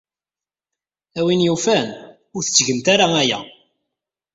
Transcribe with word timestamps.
A 1.19 1.21
win 1.25 1.45
yufan, 1.45 1.87
ur 2.35 2.41
tettgemt 2.43 2.87
ara 2.93 3.07
aya. 3.21 3.39